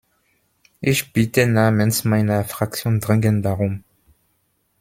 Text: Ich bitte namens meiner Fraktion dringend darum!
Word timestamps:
Ich 0.79 1.13
bitte 1.13 1.45
namens 1.45 2.05
meiner 2.05 2.43
Fraktion 2.43 3.01
dringend 3.01 3.45
darum! 3.45 3.83